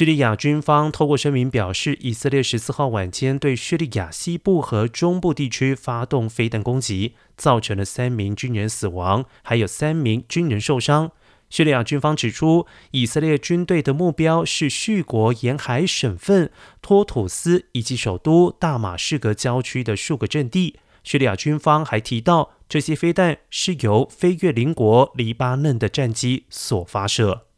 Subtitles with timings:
[0.00, 11.12] 叙利亚军方透过声明表示以色列十四号晚间对叙利亚西部和中部地区发动飞弹攻击造成了三名军人死亡还有三名军人受伤。
[11.50, 20.78] 叙利亚军方指出以色列军队的目标是叙国沿海省份托土斯以及首都大马士革郊区的数个阵地。
[21.04, 27.49] 叙利亚军方还提到这些飞弹是由飞越邻国黎巴嫩的战机所发射。